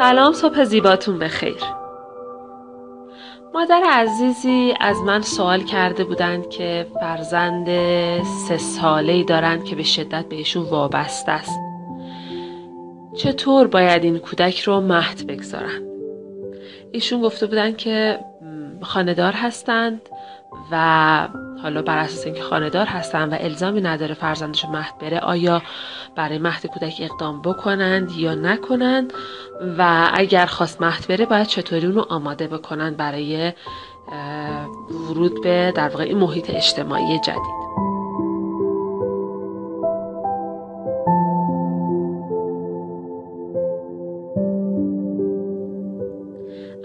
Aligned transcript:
سلام 0.00 0.32
صبح 0.32 0.64
زیباتون 0.64 1.18
بخیر. 1.18 1.56
مادر 3.54 3.82
عزیزی 3.90 4.74
از 4.80 4.96
من 4.96 5.22
سوال 5.22 5.60
کرده 5.60 6.04
بودند 6.04 6.48
که 6.48 6.86
فرزند 7.00 7.66
سه 8.22 8.58
ساله 8.58 9.12
ای 9.12 9.24
دارند 9.24 9.64
که 9.64 9.76
به 9.76 9.82
شدت 9.82 10.28
بهشون 10.28 10.62
وابسته 10.62 11.32
است. 11.32 11.60
چطور 13.16 13.66
باید 13.66 14.04
این 14.04 14.18
کودک 14.18 14.60
رو 14.60 14.80
مهد 14.80 15.26
بگذارن؟ 15.26 15.82
ایشون 16.92 17.22
گفته 17.22 17.46
بودند 17.46 17.76
که 17.76 18.18
خاندار 18.82 19.32
هستند 19.32 20.00
و 20.70 21.28
حالا 21.62 21.82
بر 21.82 21.98
اساس 21.98 22.26
اینکه 22.26 22.42
خاندار 22.42 22.86
هستن 22.86 23.28
و 23.28 23.36
الزامی 23.40 23.80
نداره 23.80 24.14
فرزندش 24.14 24.64
مهد 24.64 24.98
بره 24.98 25.18
آیا 25.18 25.62
برای 26.16 26.38
مهد 26.38 26.66
کودک 26.66 26.94
اقدام 27.00 27.42
بکنند 27.42 28.12
یا 28.12 28.34
نکنند؟ 28.34 29.12
و 29.78 30.10
اگر 30.14 30.46
خواست 30.46 30.82
مهد 30.82 31.06
بره 31.08 31.26
باید 31.26 31.46
چطوری 31.46 31.86
اونو 31.86 32.04
آماده 32.08 32.46
بکنند 32.46 32.96
برای 32.96 33.52
ورود 34.90 35.42
به 35.42 35.72
در 35.76 35.88
واقع 35.88 36.04
این 36.04 36.18
محیط 36.18 36.50
اجتماعی 36.50 37.18
جدید؟ 37.18 37.59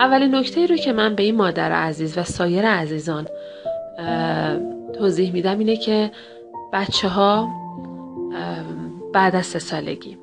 اولین 0.06 0.36
نکته 0.36 0.66
رو 0.66 0.78
که 0.78 0.94
من 0.94 1.16
به 1.16 1.24
این 1.24 1.36
مادر 1.36 1.72
عزیز 1.72 2.18
و 2.18 2.24
سایر 2.24 2.66
عزیزان 2.66 3.28
توضیح 4.94 5.34
میدم 5.34 5.60
اینه 5.60 5.78
که 5.78 6.12
بچه 6.74 7.08
ها 7.08 7.50
بعد 9.14 9.36
از 9.36 9.46
سه 9.46 9.60
سالگی 9.60 10.18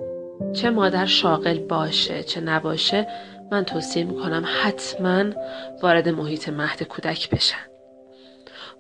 چه 0.52 0.70
مادر 0.70 1.06
شاغل 1.06 1.58
باشه 1.58 2.22
چه 2.22 2.40
نباشه 2.40 3.06
من 3.50 3.64
توصیه 3.64 4.04
می‌کنم 4.04 4.44
حتما 4.62 5.24
وارد 5.82 6.08
محیط 6.08 6.48
مهد 6.48 6.82
کودک 6.82 7.30
بشن 7.30 7.66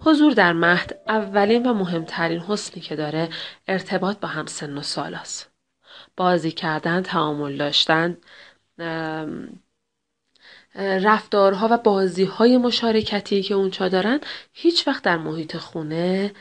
حضور 0.00 0.32
در 0.32 0.52
مهد 0.52 1.00
اولین 1.08 1.66
و 1.66 1.74
مهمترین 1.74 2.40
حسنی 2.40 2.82
که 2.82 2.96
داره 2.96 3.28
ارتباط 3.68 4.18
با 4.20 4.28
هم 4.28 4.46
سن 4.46 4.78
و 4.78 4.82
سال 4.82 5.14
است. 5.14 5.50
بازی 6.16 6.50
کردن، 6.50 7.02
تعامل 7.02 7.56
داشتن، 7.56 8.16
رفتارها 10.74 11.68
و 11.70 11.78
بازیهای 11.78 12.56
مشارکتی 12.56 13.42
که 13.42 13.54
اونجا 13.54 13.88
دارن 13.88 14.20
هیچ 14.52 14.88
وقت 14.88 15.02
در 15.02 15.16
محیط 15.16 15.56
خونه 15.56 16.32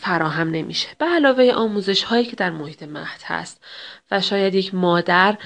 فراهم 0.00 0.50
نمیشه. 0.50 0.88
به 0.98 1.06
علاوه 1.06 1.52
آموزش 1.52 2.02
هایی 2.02 2.24
که 2.24 2.36
در 2.36 2.50
محیط 2.50 2.82
مهد 2.82 3.20
هست. 3.24 3.64
و 4.10 4.20
شاید 4.20 4.54
یک 4.54 4.74
مادر 4.74 5.38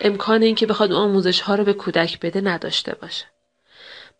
امکان 0.00 0.42
اینکه 0.42 0.66
بخواد 0.66 0.92
آموزش 0.92 1.40
ها 1.40 1.54
رو 1.54 1.64
به 1.64 1.72
کودک 1.72 2.20
بده 2.20 2.40
نداشته 2.40 2.94
باشه. 2.94 3.24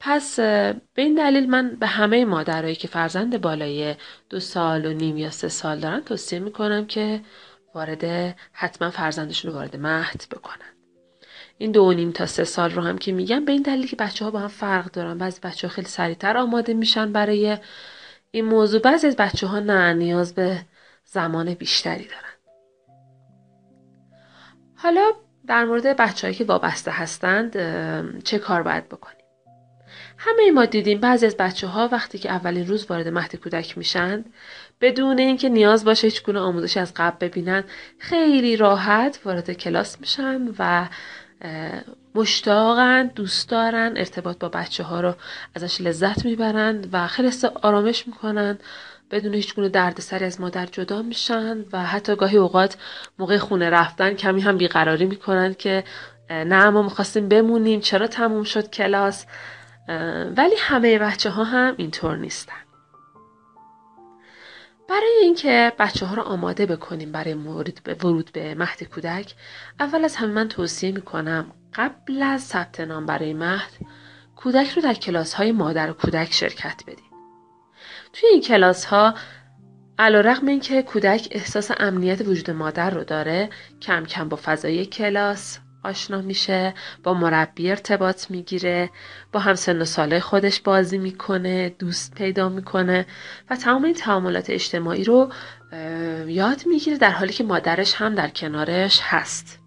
پس 0.00 0.40
به 0.40 0.80
این 0.96 1.14
دلیل 1.14 1.50
من 1.50 1.76
به 1.76 1.86
همه 1.86 2.24
مادرایی 2.24 2.74
که 2.74 2.88
فرزند 2.88 3.40
بالای 3.40 3.94
دو 4.30 4.40
سال 4.40 4.86
و 4.86 4.92
نیم 4.92 5.16
یا 5.16 5.30
سه 5.30 5.48
سال 5.48 5.78
دارن 5.78 6.00
توصیه 6.00 6.38
می‌کنم 6.38 6.86
که 6.86 7.20
وارد 7.74 8.36
حتما 8.52 8.90
فرزندشون 8.90 9.50
رو 9.50 9.56
وارد 9.56 9.76
مهد 9.76 10.24
بکنن. 10.30 10.79
این 11.60 11.72
دو 11.72 11.92
نیم 11.92 12.12
تا 12.12 12.26
سه 12.26 12.44
سال 12.44 12.70
رو 12.70 12.82
هم 12.82 12.98
که 12.98 13.12
میگم 13.12 13.44
به 13.44 13.52
این 13.52 13.62
دلیل 13.62 13.86
که 13.86 13.96
بچه 13.96 14.24
ها 14.24 14.30
با 14.30 14.38
هم 14.38 14.48
فرق 14.48 14.90
دارن. 14.90 15.18
بعضی 15.18 15.40
بچه 15.42 15.68
ها 15.68 15.74
خیلی 15.74 15.88
سریعتر 15.88 16.36
آماده 16.36 16.74
میشن 16.74 17.12
برای 17.12 17.58
این 18.30 18.44
موضوع. 18.44 18.80
بعضی 18.80 19.06
از 19.06 19.16
بچه 19.16 19.46
ها 19.46 19.60
نه 19.60 19.92
نیاز 19.92 20.34
به 20.34 20.60
زمان 21.04 21.54
بیشتری 21.54 22.04
دارن. 22.04 22.34
حالا 24.74 25.10
در 25.46 25.64
مورد 25.64 25.96
بچههایی 25.96 26.34
که 26.34 26.44
وابسته 26.44 26.90
هستند 26.90 27.52
چه 28.22 28.38
کار 28.38 28.62
باید 28.62 28.88
بکنیم؟ 28.88 29.20
همه 30.18 30.50
ما 30.50 30.64
دیدیم 30.64 31.00
بعضی 31.00 31.26
از 31.26 31.36
بچه 31.36 31.66
ها 31.66 31.88
وقتی 31.92 32.18
که 32.18 32.30
اولین 32.30 32.66
روز 32.66 32.86
وارد 32.90 33.08
مهد 33.08 33.36
کودک 33.36 33.78
میشن 33.78 34.24
بدون 34.80 35.18
اینکه 35.18 35.48
نیاز 35.48 35.84
باشه 35.84 36.06
هیچ 36.06 36.22
گونه 36.22 36.40
آموزش 36.40 36.76
از 36.76 36.92
قبل 36.96 37.28
ببینن 37.28 37.64
خیلی 37.98 38.56
راحت 38.56 39.20
وارد 39.24 39.52
کلاس 39.52 40.00
میشن 40.00 40.48
و 40.58 40.88
مشتاقن 42.14 43.06
دوست 43.06 43.48
دارن 43.48 43.92
ارتباط 43.96 44.38
با 44.38 44.48
بچه 44.48 44.82
ها 44.82 45.00
رو 45.00 45.14
ازش 45.54 45.80
لذت 45.80 46.24
می‌برند 46.24 46.88
و 46.92 47.06
خیلی 47.06 47.30
آرامش 47.62 48.06
می‌کنن. 48.06 48.58
بدون 49.10 49.34
هیچ 49.34 49.54
گونه 49.54 49.68
دردسری 49.68 50.24
از 50.24 50.40
مادر 50.40 50.66
جدا 50.66 51.02
میشن 51.02 51.64
و 51.72 51.84
حتی 51.86 52.16
گاهی 52.16 52.36
اوقات 52.36 52.76
موقع 53.18 53.38
خونه 53.38 53.70
رفتن 53.70 54.14
کمی 54.14 54.40
هم 54.40 54.56
بیقراری 54.56 55.04
می‌کنن 55.04 55.54
که 55.54 55.84
نه 56.30 56.70
ما 56.70 56.82
می‌خواستیم 56.82 57.28
بمونیم 57.28 57.80
چرا 57.80 58.06
تموم 58.06 58.44
شد 58.44 58.70
کلاس؟ 58.70 59.26
ولی 60.36 60.54
همه 60.58 60.98
بچه 60.98 61.30
ها 61.30 61.44
هم 61.44 61.74
اینطور 61.76 62.16
نیستن. 62.16 62.69
برای 64.90 65.18
اینکه 65.22 65.72
بچه 65.78 66.06
ها 66.06 66.14
رو 66.14 66.22
آماده 66.22 66.66
بکنیم 66.66 67.12
برای 67.12 67.34
ورود 67.34 68.30
به 68.32 68.54
مهد 68.54 68.82
کودک 68.82 69.34
اول 69.80 70.04
از 70.04 70.16
همه 70.16 70.32
من 70.32 70.48
توصیه 70.48 70.92
می 70.92 71.02
کنم 71.02 71.52
قبل 71.74 72.22
از 72.22 72.42
ثبت 72.42 72.80
نام 72.80 73.06
برای 73.06 73.34
مهد 73.34 73.70
کودک 74.36 74.70
رو 74.70 74.82
در 74.82 74.94
کلاس 74.94 75.34
های 75.34 75.52
مادر 75.52 75.90
و 75.90 75.92
کودک 75.92 76.32
شرکت 76.32 76.82
بدیم. 76.86 77.10
توی 78.12 78.28
این 78.28 78.40
کلاس 78.40 78.84
ها 78.84 79.14
علا 79.98 80.20
رقم 80.20 80.46
این 80.46 80.60
که 80.60 80.82
کودک 80.82 81.28
احساس 81.30 81.70
امنیت 81.78 82.28
وجود 82.28 82.50
مادر 82.50 82.90
رو 82.90 83.04
داره 83.04 83.50
کم 83.82 84.04
کم 84.04 84.28
با 84.28 84.38
فضای 84.44 84.86
کلاس 84.86 85.58
آشنا 85.84 86.20
میشه 86.20 86.74
با 87.02 87.14
مربی 87.14 87.70
ارتباط 87.70 88.30
می‌گیره 88.30 88.90
با 89.32 89.40
همسن 89.40 89.82
و 89.82 89.84
ساله 89.84 90.20
خودش 90.20 90.60
بازی 90.60 90.98
می‌کنه 90.98 91.68
دوست 91.68 92.14
پیدا 92.14 92.48
می‌کنه 92.48 93.06
و 93.50 93.56
تمام 93.56 93.84
این 93.84 93.94
تعاملات 93.94 94.50
اجتماعی 94.50 95.04
رو 95.04 95.32
یاد 96.26 96.62
می‌گیره 96.66 96.96
در 96.96 97.10
حالی 97.10 97.32
که 97.32 97.44
مادرش 97.44 97.94
هم 97.94 98.14
در 98.14 98.28
کنارش 98.28 99.00
هست. 99.02 99.60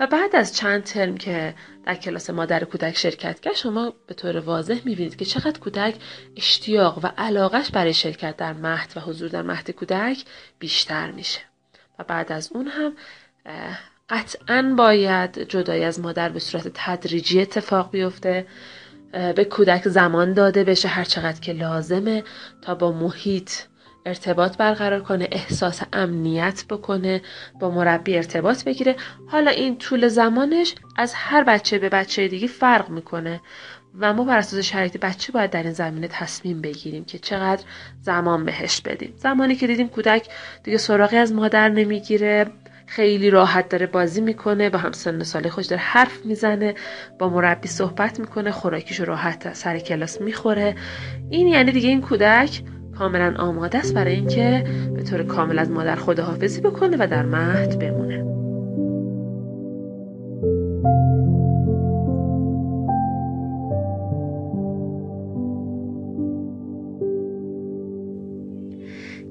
و 0.00 0.06
بعد 0.06 0.36
از 0.36 0.56
چند 0.56 0.84
ترم 0.84 1.16
که 1.16 1.54
در 1.86 1.94
کلاس 1.94 2.30
مادر 2.30 2.64
کودک 2.64 2.96
شرکت 2.96 3.40
کرد 3.40 3.54
شما 3.54 3.92
به 4.06 4.14
طور 4.14 4.36
واضح 4.36 4.80
می‌بینید 4.84 5.16
که 5.16 5.24
چقدر 5.24 5.60
کودک 5.60 5.94
اشتیاق 6.36 7.04
و 7.04 7.08
علاقش 7.18 7.70
برای 7.70 7.94
شرکت 7.94 8.36
در 8.36 8.52
مهد 8.52 8.92
و 8.96 9.00
حضور 9.00 9.28
در 9.28 9.42
مهد 9.42 9.70
کودک 9.70 10.24
بیشتر 10.58 11.10
میشه. 11.10 11.40
و 11.98 12.04
بعد 12.04 12.32
از 12.32 12.50
اون 12.52 12.66
هم 12.66 12.92
قطعا 14.10 14.74
باید 14.78 15.38
جدای 15.38 15.84
از 15.84 16.00
مادر 16.00 16.28
به 16.28 16.38
صورت 16.38 16.70
تدریجی 16.74 17.40
اتفاق 17.40 17.90
بیفته 17.90 18.46
به 19.12 19.44
کودک 19.44 19.88
زمان 19.88 20.32
داده 20.32 20.64
بشه 20.64 20.88
هر 20.88 21.04
چقدر 21.04 21.40
که 21.40 21.52
لازمه 21.52 22.24
تا 22.62 22.74
با 22.74 22.92
محیط 22.92 23.50
ارتباط 24.06 24.56
برقرار 24.56 25.00
کنه 25.00 25.28
احساس 25.32 25.82
امنیت 25.92 26.64
بکنه 26.70 27.22
با 27.60 27.70
مربی 27.70 28.16
ارتباط 28.16 28.64
بگیره. 28.64 28.96
حالا 29.26 29.50
این 29.50 29.78
طول 29.78 30.08
زمانش 30.08 30.74
از 30.96 31.14
هر 31.14 31.44
بچه 31.44 31.78
به 31.78 31.88
بچه 31.88 32.28
دیگه 32.28 32.46
فرق 32.46 32.88
می‌کنه 32.90 33.40
و 33.98 34.12
ما 34.14 34.24
بر 34.24 34.38
اساس 34.38 34.64
شرایط 34.64 34.96
بچه 34.96 35.32
باید 35.32 35.50
در 35.50 35.62
این 35.62 35.72
زمینه 35.72 36.08
تصمیم 36.08 36.60
بگیریم 36.60 37.04
که 37.04 37.18
چقدر 37.18 37.62
زمان 38.02 38.44
بهش 38.44 38.80
بدیم. 38.80 39.14
زمانی 39.16 39.56
که 39.56 39.66
دیدیم 39.66 39.88
کودک 39.88 40.28
دیگه 40.64 40.78
سراغی 40.78 41.16
از 41.16 41.32
مادر 41.32 41.68
نمی‌گیره 41.68 42.46
خیلی 42.90 43.30
راحت 43.30 43.68
داره 43.68 43.86
بازی 43.86 44.20
می‌کنه 44.20 44.70
با 44.70 44.78
هم 44.78 44.92
سن 44.92 45.22
ساله 45.22 45.48
خوش 45.48 45.66
داره 45.66 45.82
حرف 45.82 46.26
می‌زنه 46.26 46.74
با 47.18 47.28
مربی 47.28 47.68
صحبت 47.68 48.20
می‌کنه 48.20 48.50
خوراکیشو 48.50 49.04
راحت 49.04 49.54
سر 49.54 49.78
کلاس 49.78 50.20
می‌خوره. 50.20 50.74
این 51.30 51.46
یعنی 51.46 51.72
دیگه 51.72 51.88
این 51.88 52.00
کودک 52.00 52.62
کاملا 52.98 53.34
آماده 53.38 53.78
است 53.78 53.94
برای 53.94 54.14
اینکه 54.14 54.64
به 54.94 55.02
طور 55.02 55.22
کامل 55.22 55.58
از 55.58 55.70
مادر 55.70 55.96
خداحافظی 55.96 56.60
بکنه 56.60 56.96
و 57.00 57.06
در 57.06 57.22
مهد 57.22 57.78
بمونه. 57.78 58.24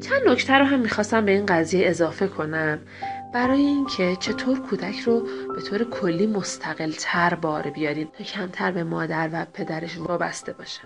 چند 0.02 0.22
نکته 0.28 0.54
رو 0.54 0.66
هم 0.66 0.80
می‌خواستم 0.80 1.26
به 1.26 1.32
این 1.32 1.46
قضیه 1.46 1.88
اضافه 1.88 2.28
کنم. 2.28 2.80
برای 3.34 3.62
اینکه 3.62 4.16
چطور 4.16 4.60
کودک 4.60 5.00
رو 5.00 5.28
به 5.56 5.62
طور 5.62 5.84
کلی 5.84 6.28
مستقل 6.28 6.92
تر 6.92 7.36
بار 7.36 7.70
بیاریم 7.70 8.08
تا 8.18 8.24
کمتر 8.24 8.72
به 8.72 8.84
مادر 8.84 9.30
و 9.34 9.46
پدرش 9.46 9.98
وابسته 9.98 10.54
باشه 10.54 10.82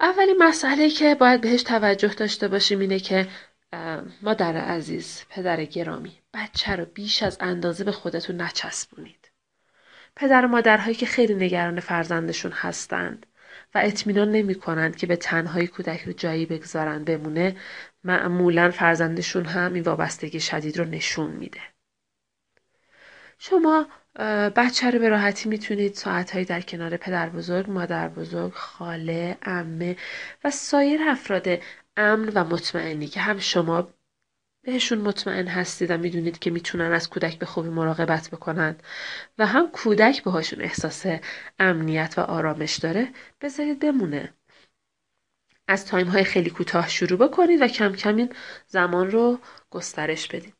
اولین 0.00 0.36
مسئله 0.38 0.90
که 0.90 1.14
باید 1.14 1.40
بهش 1.40 1.62
توجه 1.62 2.14
داشته 2.14 2.48
باشیم 2.48 2.80
اینه 2.80 2.98
که 2.98 3.28
مادر 4.22 4.56
عزیز 4.56 5.24
پدر 5.30 5.64
گرامی 5.64 6.18
بچه 6.34 6.76
رو 6.76 6.84
بیش 6.84 7.22
از 7.22 7.36
اندازه 7.40 7.84
به 7.84 7.92
خودتون 7.92 8.40
نچسبونید. 8.40 9.30
پدر 10.16 10.44
و 10.44 10.48
مادرهایی 10.48 10.94
که 10.94 11.06
خیلی 11.06 11.34
نگران 11.34 11.80
فرزندشون 11.80 12.52
هستند 12.52 13.26
و 13.74 13.80
اطمینان 13.84 14.32
نمی 14.32 14.54
کنند 14.54 14.96
که 14.96 15.06
به 15.06 15.16
تنهایی 15.16 15.66
کودک 15.66 16.02
رو 16.02 16.12
جایی 16.12 16.46
بگذارن 16.46 17.04
بمونه 17.04 17.56
معمولا 18.04 18.70
فرزندشون 18.70 19.44
هم 19.44 19.74
این 19.74 19.82
وابستگی 19.82 20.40
شدید 20.40 20.78
رو 20.78 20.84
نشون 20.84 21.30
میده. 21.30 21.60
شما 23.38 23.86
بچه 24.56 24.90
رو 24.90 24.98
به 24.98 25.08
راحتی 25.08 25.48
می‌تونید 25.48 25.94
ساعتهایی 25.94 26.44
در 26.44 26.60
کنار 26.60 26.96
پدر 26.96 27.28
بزرگ، 27.28 27.70
مادر 27.70 28.08
بزرگ، 28.08 28.52
خاله، 28.52 29.38
امه 29.42 29.96
و 30.44 30.50
سایر 30.50 31.00
افراد 31.08 31.48
امن 31.96 32.28
و 32.28 32.44
مطمئنی 32.44 33.06
که 33.06 33.20
هم 33.20 33.38
شما 33.38 33.88
بهشون 34.62 34.98
مطمئن 34.98 35.46
هستید 35.46 35.90
و 35.90 35.98
می‌دونید 35.98 36.38
که 36.38 36.50
می‌تونن 36.50 36.92
از 36.92 37.10
کودک 37.10 37.38
به 37.38 37.46
خوبی 37.46 37.68
مراقبت 37.68 38.30
بکنند 38.30 38.82
و 39.38 39.46
هم 39.46 39.70
کودک 39.70 40.24
بهاشون 40.24 40.60
احساس 40.60 41.06
امنیت 41.58 42.14
و 42.16 42.20
آرامش 42.20 42.76
داره 42.76 43.08
بذارید 43.40 43.80
بمونه. 43.80 44.34
از 45.70 45.86
تایم 45.86 46.06
های 46.06 46.24
خیلی 46.24 46.50
کوتاه 46.50 46.88
شروع 46.88 47.18
بکنید 47.18 47.62
و 47.62 47.68
کم 47.68 47.92
کم 47.92 48.16
این 48.16 48.30
زمان 48.66 49.10
رو 49.10 49.38
گسترش 49.70 50.28
بدید. 50.28 50.54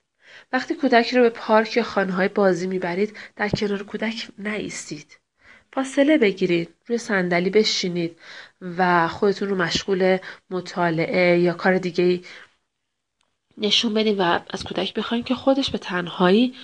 وقتی 0.52 0.74
کودکی 0.74 1.16
رو 1.16 1.22
به 1.22 1.30
پارک 1.30 1.76
یا 1.76 1.82
خانه 1.82 2.12
های 2.12 2.28
بازی 2.28 2.66
می‌برید 2.66 3.16
در 3.36 3.48
کنار 3.48 3.82
کودک 3.82 4.28
نایستید 4.38 5.18
فاصله 5.72 6.18
بگیرید 6.18 6.74
روی 6.86 6.98
صندلی 6.98 7.50
بشینید 7.50 8.16
و 8.78 9.08
خودتون 9.08 9.48
رو 9.48 9.56
مشغول 9.56 10.18
مطالعه 10.50 11.38
یا 11.38 11.52
کار 11.52 11.78
دیگه 11.78 12.20
نشون 13.58 13.94
بدین 13.94 14.18
و 14.18 14.38
از 14.50 14.64
کودک 14.64 14.94
بخواین 14.94 15.24
که 15.24 15.34
خودش 15.34 15.70
به 15.70 15.78
تنهایی 15.78 16.54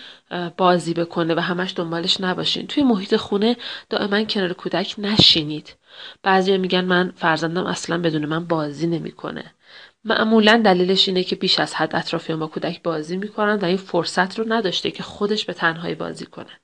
بازی 0.57 0.95
بکنه 0.95 1.35
و 1.35 1.41
همش 1.41 1.73
دنبالش 1.77 2.21
نباشین. 2.21 2.67
توی 2.67 2.83
محیط 2.83 3.17
خونه 3.17 3.57
دائما 3.91 4.25
کنار 4.25 4.53
کودک 4.53 4.95
نشینید. 4.99 5.77
بعضی 6.23 6.59
میگن 6.59 6.85
من 6.85 7.13
فرزندم 7.17 7.67
اصلا 7.67 7.99
بدون 7.99 8.27
من 8.27 8.45
بازی 8.45 8.87
نمی‌کنه. 8.87 9.55
معمولا 10.05 10.61
دلیلش 10.65 11.09
اینه 11.09 11.25
که 11.25 11.37
بیش 11.37 11.61
از 11.61 11.75
حد 11.75 11.97
اطرافیان 11.97 12.39
با 12.39 12.47
کودک 12.47 12.83
بازی 12.83 13.17
می‌کنن 13.17 13.55
و 13.55 13.65
این 13.65 13.77
فرصت 13.77 14.39
رو 14.39 14.45
نداشته 14.49 14.91
که 14.91 15.03
خودش 15.03 15.45
به 15.45 15.53
تنهایی 15.53 15.95
بازی 15.95 16.27
کنه. 16.27 16.61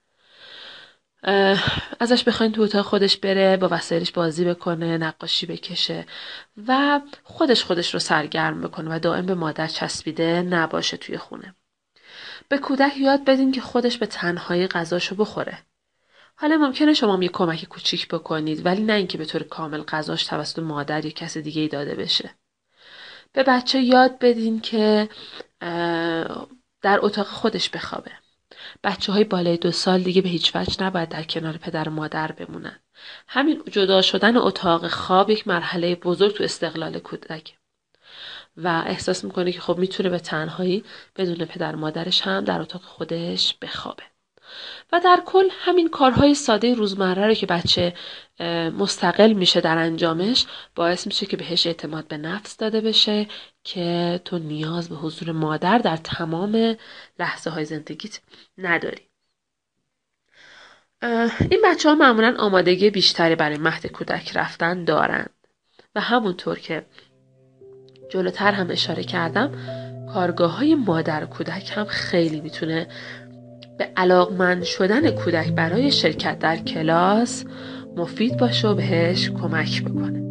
ازش 2.01 2.25
بخواین 2.25 2.53
تو 2.53 2.63
اتاق 2.63 2.87
خودش 2.87 3.17
بره 3.17 3.57
با 3.57 3.69
وسایلش 3.71 4.13
بازی 4.13 4.45
بکنه 4.45 4.99
نقاشی 4.99 5.47
بکشه 5.47 6.07
و 6.67 7.01
خودش 7.23 7.65
خودش 7.65 7.95
رو 7.95 8.01
سرگرم 8.01 8.61
بکنه 8.61 8.97
و 8.97 8.99
دائم 8.99 9.27
به 9.27 9.35
مادر 9.35 9.67
چسبیده 9.67 10.43
نباشه 10.43 10.97
توی 10.97 11.19
خونه. 11.19 11.55
به 12.49 12.59
کودک 12.59 12.97
یاد 12.97 13.25
بدین 13.25 13.53
که 13.53 13.61
خودش 13.61 13.99
به 13.99 14.07
تنهایی 14.07 14.67
غذاشو 14.67 15.15
بخوره. 15.15 15.59
حالا 16.37 16.57
ممکنه 16.57 16.95
شما 16.95 17.23
یه 17.23 17.29
کمک 17.29 17.65
کوچیک 17.65 18.09
بکنید 18.09 18.67
ولی 18.67 18.83
نه 18.83 18.93
اینکه 18.93 19.19
به 19.19 19.25
طور 19.25 19.43
کامل 19.43 19.83
غذاش 19.83 20.25
توسط 20.25 20.59
مادر 20.59 21.05
یا 21.05 21.11
کس 21.11 21.37
دیگه 21.39 21.63
ای 21.63 21.69
داده 21.69 21.95
بشه. 21.95 22.31
به 23.33 23.43
بچه 23.43 23.81
یاد 23.81 24.19
بدین 24.19 24.61
که 24.61 25.09
در 26.83 26.99
اتاق 27.03 27.27
خودش 27.27 27.71
بخوابه. 27.71 28.22
بچه 28.85 29.13
های 29.13 29.25
بالای 29.25 29.57
دو 29.57 29.71
سال 29.71 30.03
دیگه 30.03 30.23
به 30.23 30.29
هیچ 30.29 30.57
وجه 30.57 30.83
نباید 30.85 31.09
در 31.09 31.23
کنار 31.23 31.57
پدر 31.57 31.89
و 31.89 31.93
مادر 31.93 32.33
بمونن. 32.33 32.81
همین 33.29 33.63
جدا 33.71 34.03
شدن 34.03 34.37
اتاق 34.37 34.89
خواب 34.89 35.31
یک 35.31 35.49
مرحله 35.49 35.95
بزرگ 35.95 36.35
تو 36.35 36.45
استقلال 36.45 36.99
کودک 36.99 37.57
و 38.57 38.83
احساس 38.87 39.25
می‌کنه 39.25 39.53
که 39.53 39.61
خب 39.61 39.79
می‌تونه 39.79 40.09
به 40.09 40.19
تنهایی 40.19 40.85
بدون 41.17 41.47
پدر 41.47 41.75
مادرش 41.75 42.23
هم 42.23 42.45
در 42.45 42.61
اتاق 42.61 42.83
خودش 42.83 43.55
بخوابه. 43.63 44.12
و 44.93 45.01
در 45.05 45.23
کل 45.27 45.45
همین 45.51 45.89
کارهای 45.89 46.35
ساده 46.35 46.75
روزمره 46.75 47.27
رو 47.27 47.35
که 47.35 47.47
بچه 47.47 47.95
مستقل 48.79 49.33
میشه 49.33 49.61
در 49.61 49.79
انجامش 49.79 50.47
باعث 50.75 51.07
میشه 51.07 51.27
که 51.27 51.37
بهش 51.37 51.67
اعتماد 51.67 52.09
به 52.09 52.17
نفس 52.17 52.57
داده 52.57 52.81
بشه 52.81 53.27
که 53.65 54.21
تو 54.25 54.39
نیاز 54.39 54.89
به 54.89 54.97
حضور 54.97 55.33
مادر 55.33 55.79
در 55.79 55.97
تمام 55.97 56.77
لحظه 57.19 57.51
های 57.51 57.65
زندگیت 57.65 58.21
نداری. 58.59 59.03
این 61.51 61.61
بچه 61.65 61.89
ها 61.89 61.95
معمولا 61.95 62.35
آمادگی 62.39 62.91
بیشتری 62.91 63.35
برای 63.35 63.59
مهد 63.59 63.87
کودک 63.87 64.37
رفتن 64.37 64.85
دارند 64.85 65.31
و 65.95 66.01
همونطور 66.01 66.59
که 66.59 66.87
جلوتر 68.11 68.53
هم 68.53 68.71
اشاره 68.71 69.05
کردم 69.05 69.53
کارگاه 70.15 70.57
های 70.57 70.75
مادر 70.75 71.25
کودک 71.25 71.73
هم 71.77 71.85
خیلی 71.85 72.41
می‌تونه 72.41 72.89
به 73.79 73.89
علاقمند 73.97 74.63
شدن 74.63 75.11
کودک 75.11 75.53
برای 75.53 75.91
شرکت 75.91 76.39
در 76.39 76.57
کلاس 76.57 77.45
مفید 77.97 78.37
باشه 78.37 78.69
و 78.69 78.75
بهش 78.75 79.31
کمک 79.31 79.85
بکنه. 79.85 80.23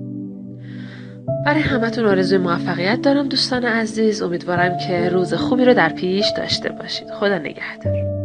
برای 1.45 1.61
همتون 1.61 2.05
آرزوی 2.05 2.37
موفقیت 2.37 3.01
دارم 3.01 3.27
دوستان 3.27 3.65
عزیز. 3.65 4.21
امیدوارم 4.21 4.77
که 4.77 5.09
روز 5.09 5.33
خوبی 5.33 5.65
رو 5.65 5.73
در 5.73 5.89
پیش 5.89 6.25
داشته 6.37 6.69
باشید. 6.69 7.11
خدا 7.11 7.37
نگهدار. 7.37 8.20